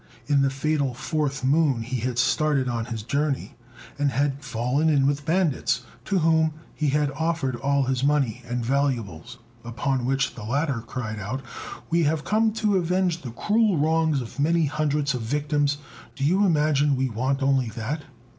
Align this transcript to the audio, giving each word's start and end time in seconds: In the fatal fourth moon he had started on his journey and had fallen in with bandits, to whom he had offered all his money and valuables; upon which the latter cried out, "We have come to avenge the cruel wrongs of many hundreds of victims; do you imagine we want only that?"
In 0.25 0.41
the 0.41 0.49
fatal 0.49 0.95
fourth 0.95 1.43
moon 1.43 1.83
he 1.83 1.97
had 1.99 2.17
started 2.17 2.67
on 2.67 2.85
his 2.85 3.03
journey 3.03 3.53
and 3.99 4.09
had 4.09 4.43
fallen 4.43 4.89
in 4.89 5.05
with 5.05 5.27
bandits, 5.27 5.83
to 6.05 6.17
whom 6.17 6.53
he 6.73 6.89
had 6.89 7.11
offered 7.11 7.55
all 7.57 7.83
his 7.83 8.03
money 8.03 8.41
and 8.49 8.65
valuables; 8.65 9.37
upon 9.63 10.05
which 10.07 10.33
the 10.33 10.41
latter 10.43 10.81
cried 10.81 11.19
out, 11.19 11.43
"We 11.91 12.05
have 12.05 12.23
come 12.25 12.51
to 12.53 12.77
avenge 12.77 13.21
the 13.21 13.29
cruel 13.29 13.77
wrongs 13.77 14.21
of 14.21 14.39
many 14.39 14.65
hundreds 14.65 15.13
of 15.13 15.21
victims; 15.21 15.77
do 16.15 16.23
you 16.25 16.47
imagine 16.47 16.95
we 16.95 17.07
want 17.07 17.43
only 17.43 17.69
that?" 17.69 18.01